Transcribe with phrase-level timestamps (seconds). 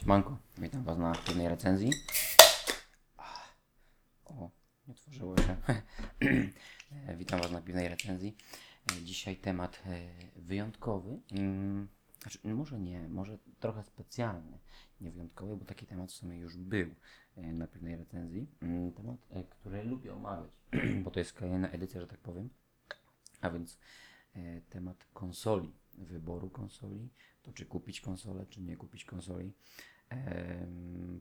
[0.00, 1.90] Siemanko, witam Was na aktywnej recenzji.
[4.24, 4.50] O,
[4.86, 5.56] nie otworzyło się.
[7.18, 8.36] Witam Was na piwnej recenzji.
[9.02, 10.00] Dzisiaj temat e,
[10.36, 11.20] wyjątkowy.
[11.32, 11.88] Mm,
[12.22, 14.58] Znaczy, może nie, może trochę specjalny.
[15.00, 16.94] Nie wyjątkowy, bo taki temat w sumie już był
[17.36, 18.46] e, na piwnej recenzji.
[18.62, 20.50] Mm, Temat, e, który lubię omawiać,
[21.04, 22.50] bo to jest kolejna edycja, że tak powiem.
[23.40, 23.78] A więc
[24.68, 27.08] temat konsoli, wyboru konsoli,
[27.42, 29.52] to czy kupić konsolę, czy nie kupić konsoli.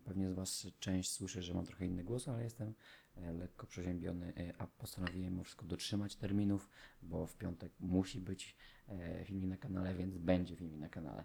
[0.06, 2.74] Pewnie z Was część słyszy, że mam trochę inny głos, ale jestem
[3.16, 6.70] e, lekko przeziębiony, e, a postanowiłem mimo wszystko dotrzymać terminów,
[7.02, 8.56] bo w piątek musi być
[8.88, 11.24] e, filmik na kanale, więc będzie filmik na kanale.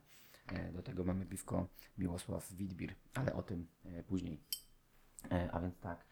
[0.73, 1.69] Do tego mamy piwko
[1.99, 3.67] Miłosław Witbir, ale o tym
[4.07, 4.41] później.
[5.53, 6.07] A więc tak,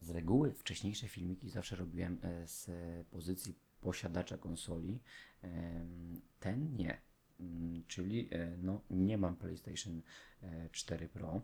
[0.00, 2.70] z reguły wcześniejsze filmiki zawsze robiłem z
[3.06, 5.00] pozycji posiadacza konsoli.
[6.40, 7.00] Ten nie.
[7.40, 10.02] Mm, Czyli e, no, nie mam PlayStation
[10.42, 11.42] e, 4 Pro.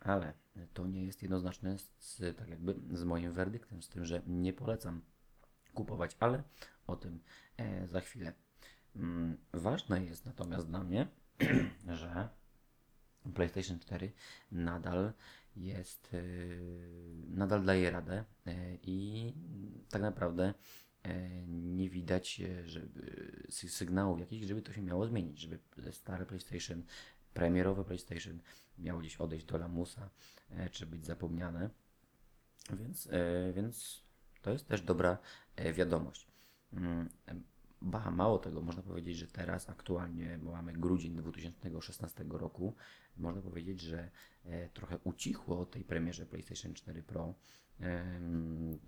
[0.00, 0.32] Ale
[0.74, 5.02] to nie jest jednoznaczne z, tak jakby z moim werdyktem, z tym, że nie polecam
[5.74, 6.42] kupować, ale
[6.86, 7.20] o tym
[7.56, 8.32] e, za chwilę.
[8.96, 11.08] Mm, Ważne jest natomiast dla mnie,
[12.00, 12.28] że
[13.34, 14.12] PlayStation 4
[14.52, 15.12] nadal
[15.56, 16.16] jest,
[17.28, 18.24] nadal daje radę
[18.82, 19.34] i
[19.90, 20.54] tak naprawdę
[21.48, 25.58] nie widać yy, żeby, sy- sygnałów jakichś, żeby to się miało zmienić, żeby
[25.92, 26.82] stare PlayStation,
[27.34, 28.38] premierowe PlayStation
[28.78, 30.10] miało gdzieś odejść do lamusa,
[30.50, 31.70] yy, czy być zapomniane.
[32.72, 33.08] Więc,
[33.54, 34.02] więc
[34.42, 35.18] to jest też dobra
[35.74, 36.26] wiadomość.
[36.72, 37.08] Mm,
[37.82, 42.74] Ba, mało tego, można powiedzieć, że teraz aktualnie, mamy grudzień 2016 roku,
[43.16, 44.10] można powiedzieć, że
[44.44, 47.34] e, trochę ucichło o tej premierze PlayStation 4 Pro.
[47.80, 48.78] Em,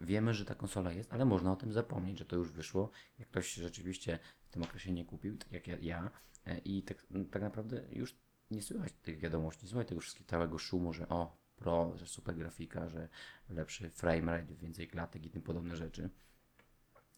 [0.00, 2.90] wiemy, że ta konsola jest, ale można o tym zapomnieć, że to już wyszło.
[3.18, 6.10] Jak ktoś rzeczywiście w tym okresie nie kupił, tak jak ja,
[6.46, 8.16] e, i tak, tak naprawdę już
[8.50, 12.36] nie słychać tych wiadomości, nie słychać tego wszystkiego całego szumu, że o, Pro, że super
[12.36, 13.08] grafika, że
[13.50, 16.10] lepszy frame rate, więcej klatek i tym podobne rzeczy.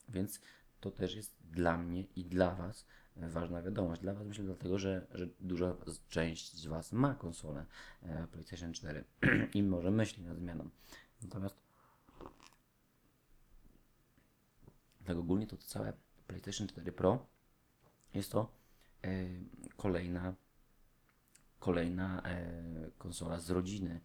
[0.09, 0.41] Więc
[0.81, 2.87] to też jest dla mnie i dla Was
[3.17, 4.03] ważna wiadomość.
[4.03, 5.77] Dla Was myślę dlatego, że, że duża
[6.09, 7.67] część z Was ma konsolę
[8.03, 9.05] e, PlayStation 4
[9.55, 10.71] i może myśli nad zmianą.
[11.23, 11.57] Natomiast
[15.05, 15.93] tak ogólnie to całe
[16.27, 17.27] PlayStation 4 Pro
[18.15, 18.53] jest to
[19.05, 19.09] e,
[19.77, 20.35] kolejna
[21.59, 24.01] kolejna e, konsola z rodziny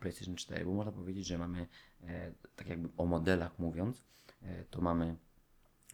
[0.00, 1.66] PlayStation 4, bo można powiedzieć, że mamy
[2.56, 4.04] tak jakby o modelach mówiąc,
[4.70, 5.16] to mamy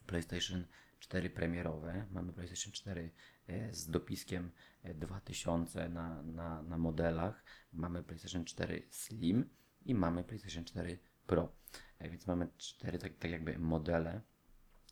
[0.06, 0.65] PlayStation
[0.99, 3.11] 4 premierowe, mamy PlayStation 4
[3.47, 4.51] e, z dopiskiem
[4.83, 9.51] e, 2000 na, na, na modelach, mamy PlayStation 4 Slim
[9.84, 11.53] i mamy PlayStation 4 Pro.
[11.99, 14.21] E, Więc mamy cztery tak, tak jakby modele.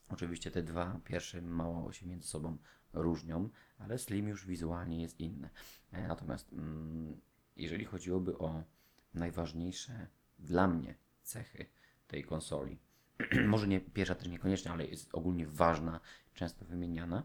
[0.09, 2.59] Oczywiście te dwa pierwsze mało się między sobą
[2.92, 5.50] różnią, ale Slim już wizualnie jest inny.
[5.92, 7.21] E, Natomiast mm,
[7.56, 8.65] jeżeli chodziłoby o
[9.15, 10.06] najważniejsze
[10.38, 11.66] dla mnie cechy
[12.06, 12.81] tej konsoli,
[13.47, 16.00] może nie pierwsza też niekoniecznie, ale jest ogólnie ważna,
[16.34, 17.22] często wymieniana,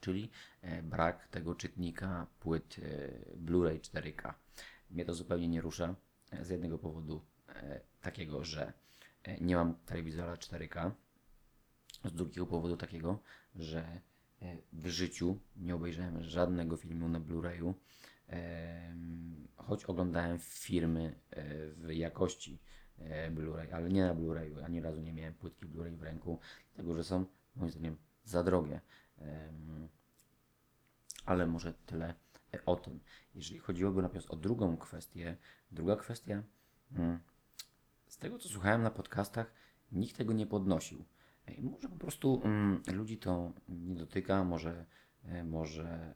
[0.00, 0.30] czyli
[0.62, 4.34] e, brak tego czytnika płyt e, Blu-ray 4K.
[4.90, 5.94] Mnie to zupełnie nie rusza
[6.30, 7.24] e, z jednego powodu
[8.00, 8.72] takiego, że
[9.40, 10.90] nie mam telewizora 4K,
[12.04, 13.18] z drugiego powodu takiego,
[13.54, 14.00] że
[14.72, 17.74] w życiu nie obejrzałem żadnego filmu na Blu-rayu,
[19.56, 21.20] choć oglądałem firmy
[21.76, 22.58] w jakości
[23.30, 24.64] Blu-ray, ale nie na Blu-rayu.
[24.64, 26.38] Ani razu nie miałem płytki Blu-ray w ręku,
[26.74, 27.24] dlatego że są
[27.56, 28.80] moim zdaniem za drogie.
[31.26, 32.14] Ale może tyle
[32.54, 33.00] e, o tym.
[33.34, 35.36] Jeżeli chodziłoby natomiast o drugą kwestię,
[35.70, 36.42] druga kwestia,
[36.92, 37.18] mm,
[38.08, 39.52] z tego co słuchałem na podcastach,
[39.92, 41.04] nikt tego nie podnosił.
[41.46, 44.86] E, Może po prostu mm, ludzi to nie dotyka, może,
[45.24, 46.14] e, może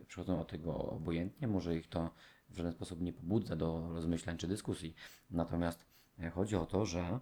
[0.00, 2.10] e, przychodzą od tego obojętnie, może ich to
[2.50, 4.94] w żaden sposób nie pobudza do rozmyślań czy dyskusji.
[5.30, 5.84] Natomiast e,
[6.30, 7.18] chodzi o to, że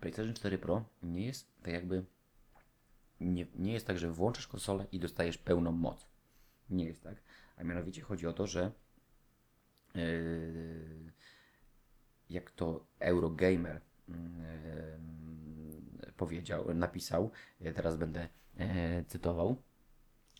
[0.00, 2.04] PlayStation 4 Pro nie jest tak jakby
[3.20, 6.06] nie, nie jest tak, że włączasz konsolę i dostajesz pełną moc.
[6.70, 7.16] Nie jest tak.
[7.56, 8.72] A mianowicie chodzi o to, że
[9.94, 11.12] yy,
[12.30, 14.14] jak to Eurogamer yy,
[16.16, 19.62] powiedział, napisał, ja teraz będę e, cytował.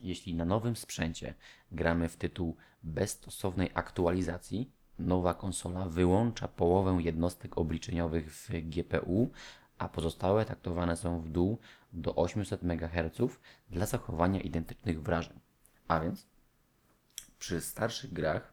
[0.00, 1.34] Jeśli na nowym sprzęcie
[1.72, 9.30] gramy w tytuł bez stosownej aktualizacji, nowa konsola wyłącza połowę jednostek obliczeniowych w GPU,
[9.78, 11.58] a pozostałe taktowane są w dół
[11.92, 13.38] do 800 MHz
[13.70, 15.40] dla zachowania identycznych wrażeń.
[15.88, 16.26] A więc
[17.38, 18.52] przy starszych grach,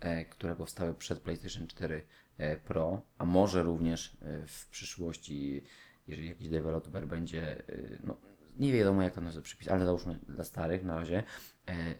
[0.00, 2.06] e, które powstały przed PlayStation 4
[2.38, 5.64] e, Pro, a może również e, w przyszłości,
[6.06, 7.62] jeżeli jakiś deweloper będzie
[8.04, 8.16] no,
[8.56, 11.22] nie wiadomo jak to nazwać przypis, ale załóżmy dla starych na razie,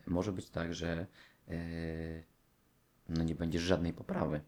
[0.06, 1.06] może być tak, że
[3.08, 4.40] no nie będzie żadnej poprawy.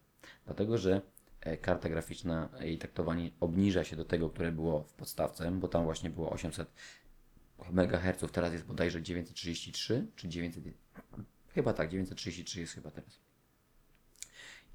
[0.44, 1.02] Dlatego, że
[1.40, 5.84] e, karta graficzna, jej traktowanie obniża się do tego, które było w podstawce, bo tam
[5.84, 6.68] właśnie było 800
[7.72, 10.64] MHz, teraz jest bodajże 933 czy 900,
[11.54, 13.20] chyba tak, 933 jest chyba teraz.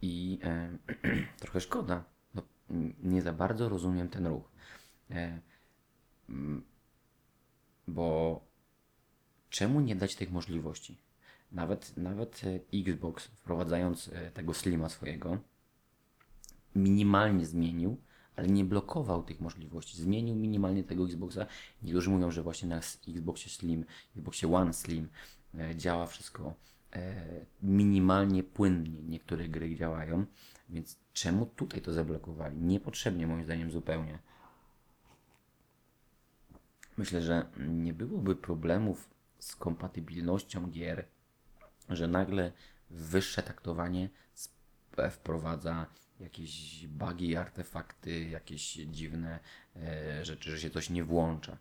[0.01, 0.77] I e,
[1.41, 2.41] trochę szkoda, no,
[3.03, 4.51] nie za bardzo rozumiem ten ruch.
[5.11, 5.39] E,
[7.87, 8.41] bo
[9.49, 10.97] czemu nie dać tych możliwości?
[11.51, 15.37] Nawet, nawet e, Xbox, wprowadzając e, tego Slima swojego,
[16.75, 17.97] minimalnie zmienił,
[18.35, 20.01] ale nie blokował tych możliwości.
[20.01, 21.45] Zmienił minimalnie tego Xboxa.
[21.83, 25.09] Niektórzy mówią, że właśnie na Xboxie Slim, Xboxie One Slim
[25.53, 26.53] e, działa wszystko
[27.63, 29.01] minimalnie płynnie.
[29.03, 30.25] Niektóre gry działają,
[30.69, 32.57] więc czemu tutaj to zablokowali?
[32.57, 34.19] Niepotrzebnie moim zdaniem zupełnie.
[36.97, 39.09] Myślę, że nie byłoby problemów
[39.39, 41.05] z kompatybilnością gier,
[41.95, 42.51] że nagle
[42.89, 44.09] wyższe taktowanie
[45.11, 45.85] wprowadza
[46.19, 49.39] jakieś bugi, artefakty, jakieś dziwne
[49.75, 51.57] e, rzeczy, że się coś nie włącza.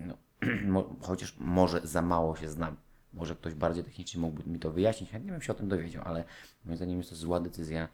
[0.00, 0.18] No,
[0.74, 2.76] mo- chociaż może za mało się znam.
[3.12, 6.24] Może ktoś bardziej technicznie mógłby mi to wyjaśnić, chętnie bym się o tym dowiedział, ale
[6.64, 7.88] moim zdaniem jest to zła decyzja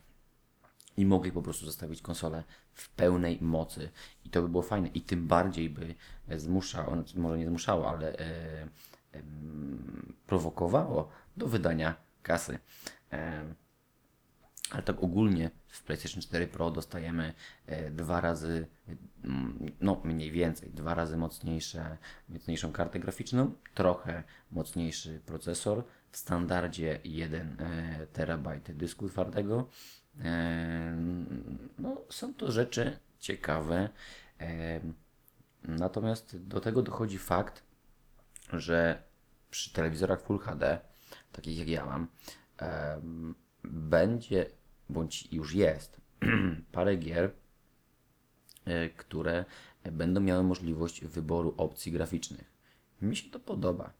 [0.96, 3.88] i mogli po prostu zostawić konsolę w pełnej mocy
[4.24, 5.94] i to by było fajne i tym bardziej by
[6.36, 8.68] zmuszało, może nie zmuszało, ale e,
[10.26, 12.58] prowokowało do wydania kasy.
[14.70, 17.34] Ale tak ogólnie w PlayStation 4 Pro dostajemy
[17.66, 18.66] e, dwa razy,
[19.80, 21.98] no mniej więcej, dwa razy mocniejsze,
[22.28, 29.68] mocniejszą kartę graficzną, trochę mocniejszy procesor, w standardzie 1 e, terabajt dysku twardego.
[31.78, 33.88] No, są to rzeczy ciekawe.
[35.64, 37.62] Natomiast do tego dochodzi fakt,
[38.52, 39.02] że
[39.50, 40.78] przy telewizorach Full HD,
[41.32, 42.08] takich jak ja mam,
[43.64, 44.46] będzie,
[44.88, 46.00] bądź już jest,
[46.72, 47.30] parę gier,
[48.64, 49.44] e, które
[49.92, 52.50] będą miały możliwość wyboru opcji graficznych.
[53.02, 53.92] Mi się to podoba.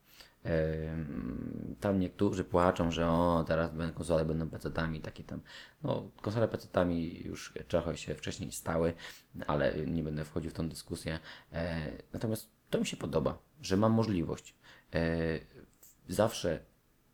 [1.81, 5.41] Tam niektórzy płaczą, że o, teraz konsole będą PC-tami, takie tam.
[5.83, 8.95] No, konsole PC-tami już trochę się wcześniej stały,
[9.47, 11.19] ale nie będę wchodził w tą dyskusję.
[11.53, 14.55] E, Natomiast to mi się podoba, że mam możliwość.
[14.95, 15.01] E,
[16.11, 16.61] Zawsze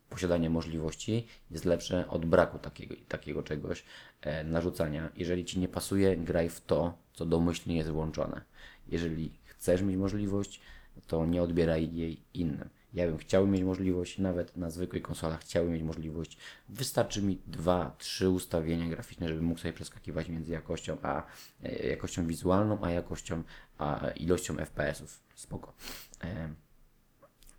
[0.08, 3.84] posiadanie możliwości jest lepsze od braku takiego, takiego czegoś,
[4.20, 5.08] e, narzucania.
[5.16, 8.40] Jeżeli ci nie pasuje, graj w to, co domyślnie jest włączone.
[8.88, 10.60] Jeżeli chcesz mieć możliwość,
[11.06, 12.68] to nie odbieraj jej innym.
[12.94, 16.38] Ja bym chciał mieć możliwość, nawet na zwykłych konsolach chciałbym mieć możliwość.
[16.68, 21.22] Wystarczy mi dwa, trzy ustawienia graficzne, żebym mógł sobie przeskakiwać między jakością a
[21.62, 23.42] e, jakością wizualną, a jakością,
[23.78, 25.20] a ilością FPS-ów.
[25.34, 25.72] Spoko.
[26.24, 26.48] E,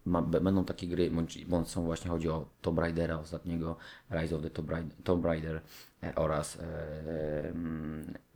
[0.07, 3.77] ma, będą takie gry, bądź, bądź są właśnie, chodzi o Tomb Raidera ostatniego,
[4.11, 5.61] Rise of the Tomb Raider, Tomb Raider
[6.03, 7.53] e, oraz e,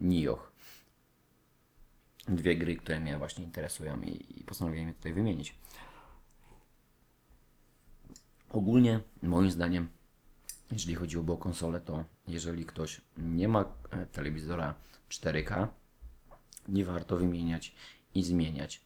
[0.01, 0.51] Nioh.
[2.27, 5.55] Dwie gry, które mnie właśnie interesują i, i postanowiłem je tutaj wymienić.
[8.51, 9.89] Ogólnie, moim zdaniem,
[10.71, 14.75] jeżeli chodziłoby o konsolę, to jeżeli ktoś nie ma e, telewizora
[15.09, 15.67] 4K,
[16.67, 17.75] nie warto wymieniać
[18.15, 18.81] i zmieniać.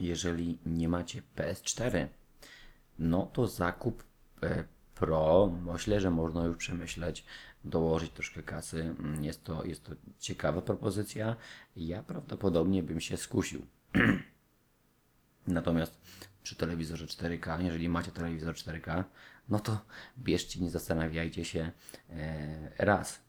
[0.00, 2.06] Jeżeli nie macie PS4,
[2.98, 4.04] no to zakup
[4.42, 4.64] e,
[4.98, 7.24] Pro myślę, że można już przemyśleć,
[7.64, 8.94] dołożyć troszkę kasy.
[8.98, 11.36] Mm, Jest to, jest to ciekawa propozycja.
[11.76, 13.66] Ja prawdopodobnie bym się skusił.
[15.48, 15.98] Natomiast
[16.42, 19.04] przy telewizorze 4K, jeżeli macie telewizor 4K,
[19.48, 19.84] no to
[20.18, 21.72] bierzcie, nie zastanawiajcie się
[22.10, 23.20] e, raz,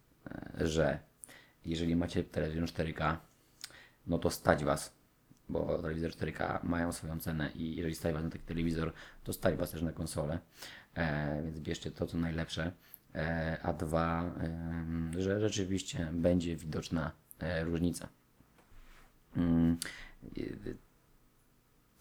[0.62, 1.00] e, że
[1.66, 3.18] jeżeli macie telewizor 4K,
[4.08, 4.94] no to stać Was,
[5.50, 9.56] bo telewizor 4K mają swoją cenę i jeżeli stać Was na taki telewizor, to stać
[9.56, 10.40] Was też na konsolę,
[10.96, 12.72] e, więc bierzcie to, co najlepsze.
[13.64, 14.36] A dwa,
[15.18, 17.12] że rzeczywiście będzie widoczna
[17.64, 18.10] różnica.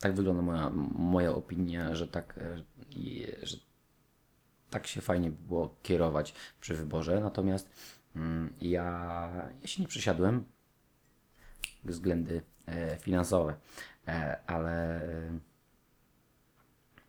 [0.01, 2.63] Tak wygląda moja, moja opinia, że tak, e,
[3.43, 3.57] że
[4.71, 7.21] tak się fajnie było kierować przy wyborze.
[7.21, 7.71] Natomiast
[8.17, 10.45] mm, ja, ja się nie przesiadłem
[11.85, 13.55] względy e, finansowe,
[14.09, 15.01] e, ale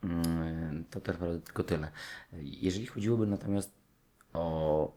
[0.04, 1.92] mm, to też naprawdę tylko tyle.
[2.42, 3.80] Jeżeli chodziłoby natomiast
[4.34, 4.94] o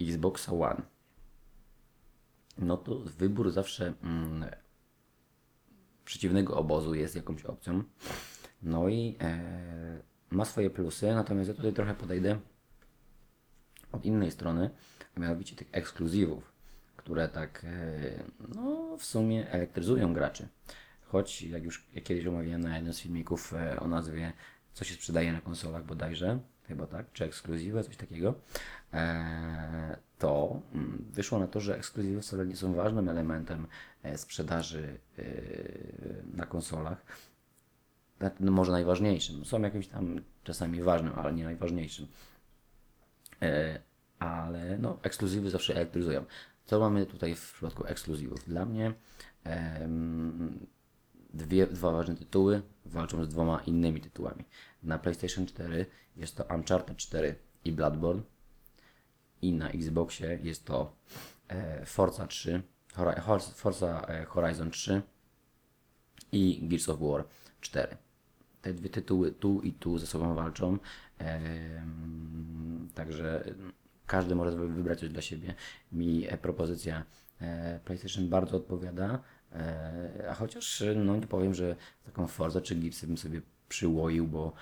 [0.00, 0.82] Xboxa One,
[2.58, 4.29] no to wybór zawsze mm,
[6.10, 7.82] przeciwnego obozu jest jakąś opcją.
[8.62, 12.38] No i e, ma swoje plusy, natomiast ja tutaj trochę podejdę
[13.92, 14.70] od innej strony,
[15.16, 16.52] a mianowicie tych ekskluzywów,
[16.96, 20.48] które tak e, no, w sumie elektryzują graczy.
[21.06, 24.32] Choć jak już jak kiedyś omawiałem na jednym z filmików e, o nazwie
[24.74, 28.34] co się sprzedaje na konsolach bodajże, chyba tak, czy ekskluzywy, coś takiego,
[28.92, 33.66] e, to mm, wyszło na to, że ekskluzywy wcale nie są ważnym elementem
[34.02, 35.22] e, sprzedaży e,
[36.36, 37.02] na konsolach.
[38.40, 39.44] No, może najważniejszym.
[39.44, 42.06] Są jakimś tam czasami ważnym, ale nie najważniejszym.
[43.42, 43.80] E,
[44.18, 46.24] ale no, ekskluzywy zawsze elektryzują.
[46.64, 48.44] Co mamy tutaj w przypadku ekskluzywów?
[48.44, 48.94] Dla mnie
[51.34, 54.44] dwie, dwa ważne tytuły walczą z dwoma innymi tytułami.
[54.82, 55.86] Na PlayStation 4
[56.16, 57.34] jest to Uncharted 4
[57.64, 58.22] i Bloodborne
[59.42, 60.96] i na Xboxie jest to
[61.48, 62.62] e, Forza 3,
[62.96, 65.02] Hori- Hor- Forza e, Horizon 3
[66.32, 67.24] i Gears of War
[67.60, 67.96] 4.
[68.62, 70.78] Te dwie tytuły tu i tu ze sobą walczą,
[72.94, 73.44] także
[74.06, 75.54] każdy może wybrać coś dla siebie.
[75.92, 77.04] Mi e, propozycja
[77.84, 79.22] PlayStation bardzo odpowiada,
[80.30, 84.52] a chociaż no nie powiem, że taką Forza czy Gearsy bym sobie przyłoił, bo,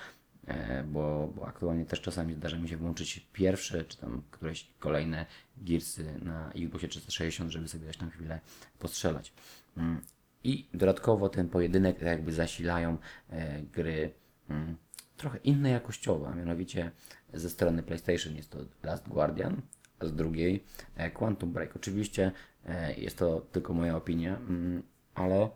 [0.86, 5.26] bo, bo aktualnie też czasami zdarza mi się włączyć pierwsze, czy tam któreś kolejne
[5.56, 8.40] Gearsy na Xboxie 360, żeby sobie dać tam chwilę
[8.78, 9.32] postrzelać.
[9.76, 10.00] Mm.
[10.44, 12.98] I dodatkowo ten pojedynek jakby zasilają
[13.30, 14.10] e, gry
[14.48, 14.76] mm,
[15.16, 16.90] trochę inne jakościowo, a mianowicie
[17.34, 19.62] ze strony PlayStation jest to Last Guardian,
[19.98, 20.64] a z drugiej
[20.96, 21.76] e, Quantum Break.
[21.76, 22.32] Oczywiście
[22.66, 24.82] e, jest to tylko moja opinia, mm,
[25.14, 25.50] ale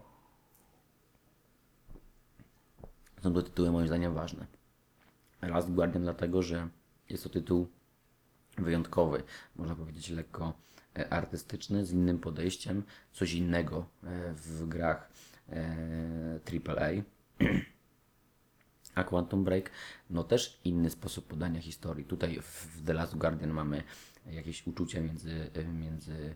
[3.23, 4.47] są to tytuły moim zdaniem ważne.
[5.43, 6.69] Last Guardian dlatego, że
[7.09, 7.69] jest to tytuł
[8.59, 9.23] wyjątkowy,
[9.57, 10.53] można powiedzieć lekko
[10.99, 12.83] e, artystyczny, z innym podejściem,
[13.13, 15.11] coś innego e, w grach
[15.49, 17.03] e, AAA.
[18.95, 19.71] A Quantum Break,
[20.11, 22.05] no też inny sposób podania historii.
[22.05, 23.83] Tutaj w The Last Guardian mamy
[24.27, 26.35] jakieś uczucie między, między e,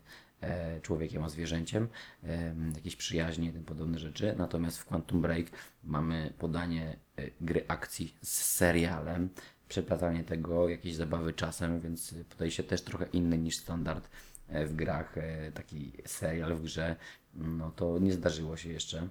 [0.81, 1.87] człowiekiem a zwierzęciem,
[2.23, 4.35] e, jakieś przyjaźnie i tym podobne rzeczy.
[4.37, 5.45] Natomiast w Quantum Break
[5.83, 9.29] mamy podanie e, gry akcji z serialem,
[9.69, 14.09] przeplatanie tego, jakieś zabawy czasem, więc podejście też trochę inne niż standard
[14.47, 15.17] e, w grach.
[15.17, 16.95] E, Taki serial w grze,
[17.33, 19.07] no to nie zdarzyło się jeszcze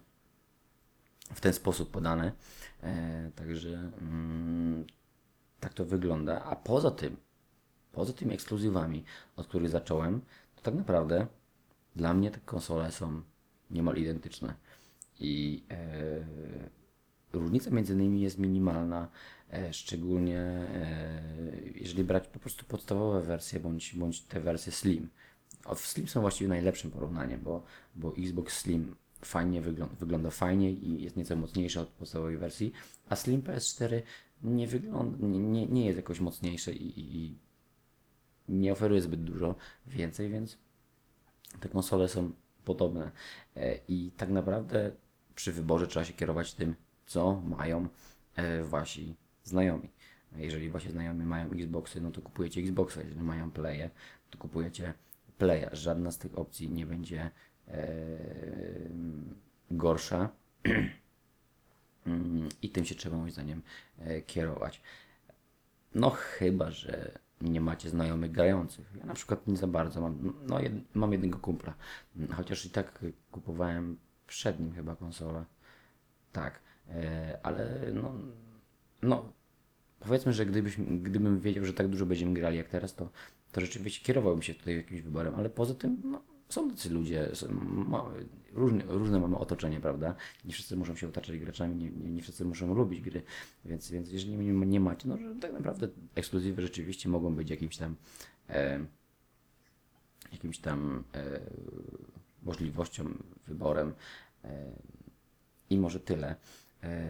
[1.35, 2.33] w ten sposób podane.
[2.83, 4.87] E, także mm,
[5.61, 6.45] tak to wygląda.
[6.45, 7.17] A poza tym,
[7.93, 9.05] poza tymi ekskluzywami,
[9.37, 10.21] od których zacząłem,
[10.57, 11.27] to tak naprawdę
[11.97, 13.23] dla mnie te konsole są
[13.71, 14.55] niemal identyczne.
[15.21, 15.77] I e,
[17.33, 19.09] różnica między nimi jest minimalna,
[19.53, 21.23] e, szczególnie e,
[21.75, 25.09] jeżeli brać po prostu podstawowe wersje bądź, bądź te wersje Slim.
[25.65, 27.63] O, w Slim są właściwie najlepszym porównaniem, bo,
[27.95, 32.73] bo Xbox Slim fajnie wygląda, wygląda fajnie i jest nieco mocniejszy od podstawowej wersji,
[33.09, 34.03] a Slim PS4
[34.43, 37.39] nie wygląda, nie, nie, nie jest jakoś mocniejsze i, i
[38.49, 39.55] nie oferuje zbyt dużo
[39.87, 40.59] więcej, więc
[41.61, 42.33] te konsole są
[42.65, 43.11] podobne.
[43.57, 44.93] E, I tak naprawdę
[45.35, 46.75] przy wyborze trzeba się kierować tym,
[47.07, 47.89] co mają
[48.37, 49.89] e, wasi znajomi.
[50.37, 53.01] Jeżeli wasi znajomi mają Xboxy, no to kupujecie Xboxa.
[53.01, 53.91] Jeżeli mają Playe,
[54.31, 54.95] to kupujecie
[55.39, 55.69] Playa.
[55.73, 57.31] Żadna z tych opcji nie będzie
[57.69, 57.87] e,
[59.71, 60.29] gorsza.
[62.07, 63.63] Mm, I tym się trzeba moim zdaniem
[64.27, 64.81] kierować.
[65.95, 68.93] No chyba, że nie macie znajomych grających.
[68.99, 70.33] Ja na przykład nie za bardzo mam.
[70.49, 71.75] No jed, mam jednego kumpla.
[72.37, 75.45] Chociaż i tak kupowałem przed nim chyba konsolę.
[76.33, 76.61] Tak.
[76.89, 78.13] E, ale no,
[79.03, 79.33] no
[80.01, 83.11] powiedzmy, że gdybyś, gdybym wiedział, że tak dużo będziemy grali jak teraz, to,
[83.53, 87.47] to rzeczywiście kierowałbym się tutaj jakimś wyborem, ale poza tym no, są tacy ludzie, są,
[87.71, 88.05] ma,
[88.53, 90.15] różne, różne mamy otoczenie, prawda?
[90.45, 93.23] Nie wszyscy muszą się otaczać graczami, nie, nie, nie wszyscy muszą lubić gry,
[93.65, 97.77] więc, więc jeżeli nie, nie macie, no że tak naprawdę ekskluzywy rzeczywiście mogą być jakimś
[97.77, 97.97] tam
[98.49, 98.87] e,
[100.33, 101.41] jakimś tam e,
[102.43, 103.05] możliwością,
[103.47, 103.95] wyborem
[104.45, 104.71] e,
[105.71, 106.37] i może tyle.
[106.83, 107.09] E,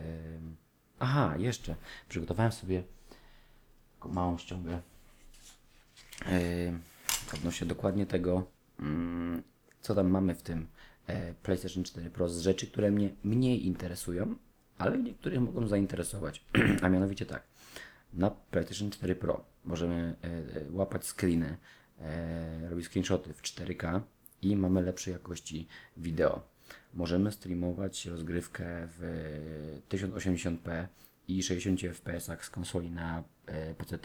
[0.98, 1.76] aha, jeszcze
[2.08, 2.82] przygotowałem sobie
[4.04, 4.80] małą ściągę
[6.26, 6.38] e,
[7.34, 8.55] odnośnie dokładnie tego,
[9.80, 10.66] co tam mamy w tym
[11.06, 14.34] e, PlayStation 4 Pro z rzeczy, które mnie mniej interesują,
[14.78, 16.44] ale niektórych mogą zainteresować.
[16.82, 17.42] A mianowicie tak,
[18.12, 21.56] na PlayStation 4 Pro możemy e, e, łapać screeny,
[22.70, 24.00] robić screenshoty w 4K
[24.42, 26.40] i mamy lepszej jakości wideo.
[26.94, 28.64] Możemy streamować rozgrywkę
[28.98, 30.86] w 1080p
[31.28, 33.24] i 60 fps z konsoli na
[33.78, 33.98] PC.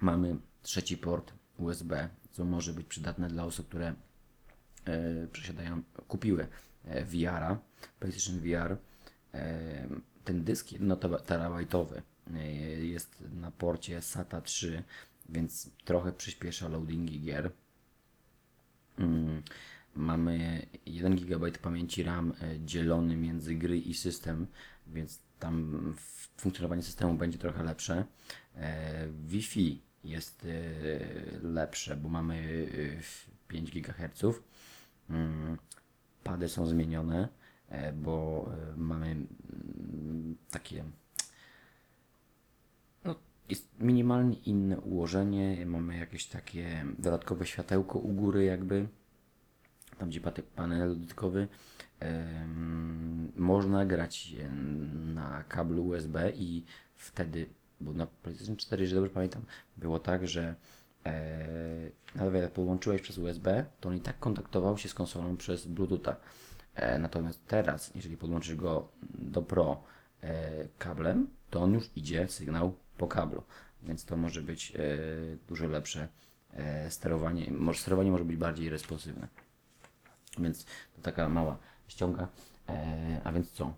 [0.00, 3.94] Mamy trzeci port USB, co może być przydatne dla osób, które
[4.84, 6.46] e, posiadają, kupiły
[6.84, 7.58] e, VR-a,
[8.00, 8.76] PlayStation VR.
[9.34, 9.88] E,
[10.24, 12.02] ten dysk 1 terabajtowy
[12.80, 14.82] jest na porcie SATA 3
[15.28, 17.50] więc trochę przyspiesza loadingi gier.
[18.98, 19.42] Mm,
[19.94, 22.32] Mamy 1 GB pamięci RAM
[22.64, 24.46] dzielony między gry i system,
[24.86, 25.94] więc tam
[26.36, 28.04] funkcjonowanie systemu będzie trochę lepsze.
[29.28, 30.48] Wi-Fi jest e,
[31.42, 34.24] lepsze, bo mamy e, 5 GHz.
[35.10, 35.58] Mm,
[36.24, 37.28] Pady są zmienione,
[37.68, 40.84] e, bo e, mamy mm, takie
[43.04, 43.14] no,
[43.48, 45.66] jest minimalnie inne ułożenie.
[45.66, 48.88] Mamy jakieś takie dodatkowe światełko u góry, jakby
[49.98, 50.20] tam gdzie
[50.56, 51.48] panel dodatkowy.
[53.36, 54.48] Można grać e,
[55.14, 56.64] na kablu USB i
[56.96, 57.46] wtedy,
[57.80, 59.42] bo na PlayStation 4, jeżeli dobrze pamiętam,
[59.76, 60.54] było tak, że
[61.06, 65.66] e, nawet jak podłączyłeś przez USB, to on i tak kontaktował się z konsolą przez
[65.66, 66.16] Bluetootha.
[66.74, 69.82] E, natomiast teraz, jeżeli podłączysz go do Pro
[70.22, 73.42] e, kablem, to on już idzie sygnał po kablu,
[73.82, 74.78] więc to może być e,
[75.48, 76.08] dużo lepsze
[76.52, 77.50] e, sterowanie.
[77.50, 79.28] Może, sterowanie może być bardziej responsywne.
[80.38, 81.58] Więc to taka mała
[81.88, 82.28] ściąga.
[82.68, 83.74] E, a więc co?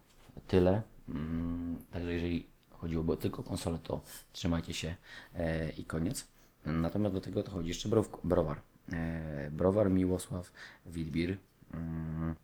[0.46, 0.82] Tyle.
[1.08, 2.51] Mm, także jeżeli
[2.82, 4.00] chodziłoby tylko o konsolę, to
[4.32, 4.96] trzymajcie się
[5.34, 6.26] e, i koniec.
[6.66, 8.60] Natomiast do tego to chodzi jeszcze brow, browar.
[8.92, 10.52] E, browar Miłosław
[10.86, 11.38] Wilbir.
[11.74, 12.34] Mm,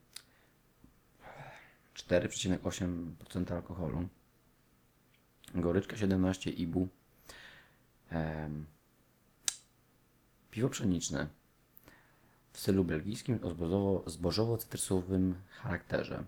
[1.95, 4.09] 4,8% alkoholu.
[5.55, 6.89] Goryczka 17 IBU.
[8.11, 8.67] Em,
[10.51, 11.29] piwo pszeniczne
[12.53, 16.25] w stylu belgijskim o zbożowo- zbożowo-cytrusowym charakterze.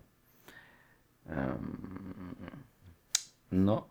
[3.51, 3.87] No,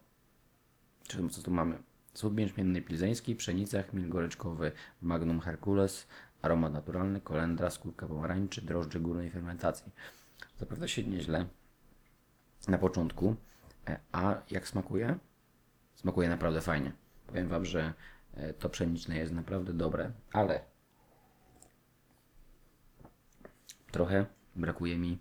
[1.30, 1.82] co tu mamy?
[2.14, 6.06] Słód bierzmienny pilzeński, pszenica, chmiel goryczkowy, magnum hercules,
[6.42, 9.92] aromat naturalny, kolendra, skórka pomarańczy, drożdże górnej fermentacji.
[10.58, 11.46] Zapowiada się nieźle
[12.68, 13.36] na początku,
[13.88, 15.18] e, a jak smakuje?
[15.94, 16.92] Smakuje naprawdę fajnie.
[17.26, 17.94] Powiem Wam, że
[18.34, 20.64] e, to pszeniczne jest naprawdę dobre, ale
[23.90, 25.18] trochę brakuje mi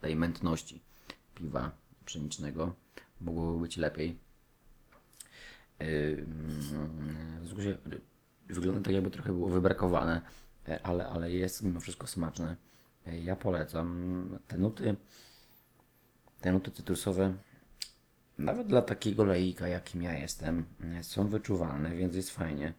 [0.00, 0.82] tej mętności
[1.34, 1.70] piwa
[2.04, 2.74] pszenicznego.
[3.20, 4.27] Mogłoby być lepiej.
[5.80, 7.78] W skrócie,
[8.48, 10.20] wygląda tak, jakby trochę było wybrakowane,
[10.68, 12.56] e, ale, ale jest mimo wszystko smaczne.
[13.06, 14.96] E, Ja polecam te nuty,
[16.40, 17.34] te nuty cytrusowe.
[18.38, 20.64] Nawet dla takiego laika, jakim ja jestem,
[20.98, 22.72] e, są wyczuwalne, więc jest fajnie.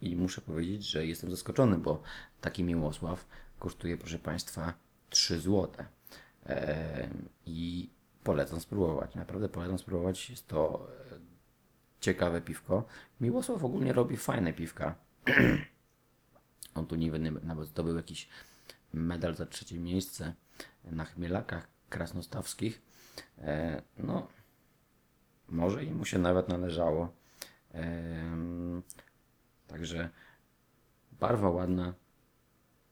[0.00, 2.02] I muszę powiedzieć, że jestem zaskoczony, bo
[2.40, 3.26] taki Miłosław
[3.58, 4.74] kosztuje, proszę Państwa,
[5.10, 5.68] 3 zł.
[7.46, 7.90] I
[8.24, 9.14] polecam spróbować.
[9.14, 10.30] Naprawdę polecam spróbować.
[10.30, 11.29] Jest to e,
[12.00, 12.84] ciekawe piwko.
[13.20, 14.94] Miłosław ogólnie robi fajne piwka.
[16.74, 18.28] On tu wiem, nawet zdobył jakiś
[18.92, 20.34] medal za trzecie miejsce
[20.84, 22.82] na chmielakach krasnostawskich.
[23.38, 24.28] E, no,
[25.48, 27.12] może i mu się nawet należało.
[27.72, 28.82] Em,
[29.70, 30.10] Także
[31.20, 31.94] barwa ładna,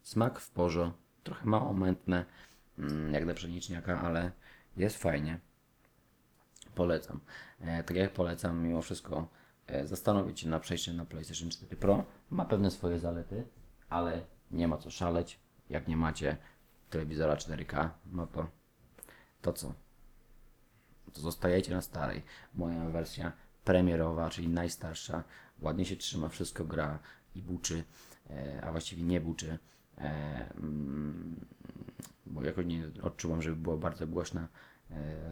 [0.03, 0.93] smak w porze,
[1.23, 2.25] trochę mało mętne,
[2.79, 4.33] mm, jak dla pszeniczniaka, ale
[4.77, 5.41] jest fajnie.
[6.79, 7.21] Polecam.
[7.61, 9.29] E, tak jak polecam, mimo wszystko
[9.67, 12.05] e, zastanowić się na przejście na PlayStation 4 Pro.
[12.31, 13.45] Ma pewne swoje zalety,
[13.89, 15.41] ale nie ma co szaleć.
[15.71, 16.37] Jak nie macie
[16.91, 18.47] telewizora 4K, no to
[19.43, 19.73] to co?
[21.13, 22.23] to zostajecie na starej.
[22.55, 23.33] Moja wersja
[23.65, 25.25] premierowa, czyli najstarsza,
[25.61, 26.99] ładnie się trzyma, wszystko gra
[27.35, 27.85] i buczy,
[28.31, 29.59] e, a właściwie nie buczy,
[29.97, 31.47] mm,
[32.27, 34.49] bo jakoś nie odczuwam, żeby była bardzo głośna,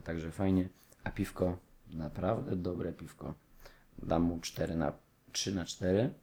[0.04, 0.68] także fajnie.
[1.06, 3.34] A piwko, naprawdę dobre piwko.
[3.98, 4.92] Dam mu 4 na
[5.32, 6.14] 3 na 4.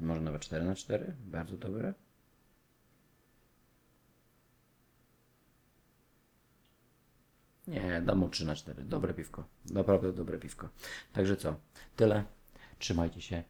[0.00, 1.94] Może nawet 4 na 4, bardzo dobre.
[7.66, 8.84] Nie, dam mu 3 na 4.
[8.84, 9.44] Dobre piwko.
[9.70, 10.68] Naprawdę dobre piwko.
[11.12, 11.56] Także co?
[11.96, 12.24] Tyle.
[12.78, 13.44] Trzymajcie się.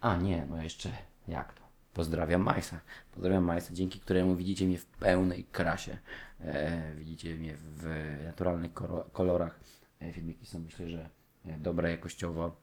[0.00, 0.92] A nie, no jeszcze
[1.28, 1.65] jak to?
[1.96, 2.80] Pozdrawiam Majsa.
[3.12, 5.98] Pozdrawiam Majsa, dzięki któremu widzicie mnie w pełnej krasie.
[6.40, 7.84] E, widzicie mnie w
[8.24, 8.72] naturalnych
[9.12, 9.60] kolorach.
[10.00, 11.10] E, filmiki są myślę, że
[11.44, 12.56] e, dobre jakościowo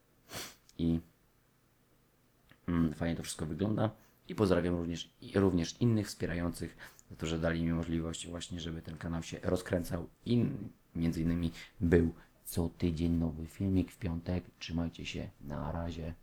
[0.77, 0.99] i
[2.67, 3.89] mm, fajnie to wszystko wygląda.
[4.27, 6.77] I pozdrawiam również, i również innych wspierających
[7.09, 10.45] za to, że dali mi możliwość właśnie, żeby ten kanał się rozkręcał i
[10.95, 12.13] między innymi był
[12.45, 14.43] co tydzień nowy filmik w piątek.
[14.59, 16.13] Trzymajcie się, na razie.